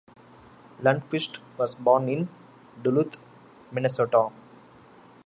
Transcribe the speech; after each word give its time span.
Lundquist 0.81 1.41
was 1.59 1.75
born 1.75 2.09
in 2.09 2.27
Duluth, 2.81 3.17
Minnesota. 3.71 4.29